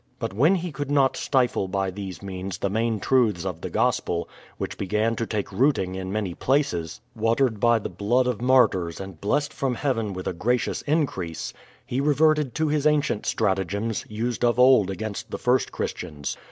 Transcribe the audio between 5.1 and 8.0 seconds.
to take rooting in many places, watered by the